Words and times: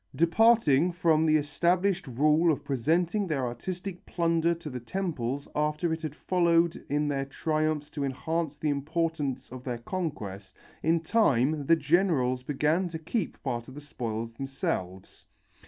Departing 0.15 0.91
from 0.91 1.27
the 1.27 1.37
established 1.37 2.07
rule 2.07 2.51
of 2.51 2.63
presenting 2.63 3.27
their 3.27 3.45
artistic 3.45 4.03
plunder 4.07 4.55
to 4.55 4.67
the 4.67 4.79
temples 4.79 5.47
after 5.53 5.93
it 5.93 6.01
had 6.01 6.15
followed 6.15 6.83
in 6.89 7.07
their 7.07 7.23
triumphs 7.25 7.91
to 7.91 8.03
enhance 8.03 8.57
the 8.57 8.69
importance 8.69 9.47
of 9.51 9.63
their 9.63 9.77
conquest, 9.77 10.57
in 10.81 11.01
time 11.01 11.67
the 11.67 11.75
generals 11.75 12.41
began 12.41 12.89
to 12.89 12.97
keep 12.97 13.43
part 13.43 13.67
of 13.67 13.75
the 13.75 13.79
spoil 13.79 14.25
themselves. 14.25 15.23